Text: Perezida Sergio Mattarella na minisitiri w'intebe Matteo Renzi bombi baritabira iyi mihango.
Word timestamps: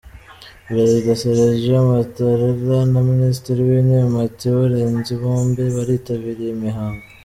Perezida 0.67 1.09
Sergio 1.21 1.77
Mattarella 1.89 2.79
na 2.91 2.99
minisitiri 3.09 3.59
w'intebe 3.69 4.05
Matteo 4.17 4.59
Renzi 4.71 5.13
bombi 5.21 5.61
baritabira 5.75 6.39
iyi 6.45 6.57
mihango. 6.63 7.05